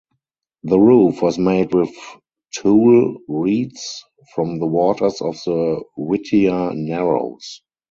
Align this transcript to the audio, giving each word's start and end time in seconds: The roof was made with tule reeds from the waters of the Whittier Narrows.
The 0.63 0.79
roof 0.79 1.21
was 1.21 1.37
made 1.37 1.75
with 1.75 1.93
tule 2.55 3.17
reeds 3.27 4.03
from 4.33 4.57
the 4.57 4.65
waters 4.65 5.21
of 5.21 5.35
the 5.45 5.83
Whittier 5.95 6.73
Narrows. 6.73 7.61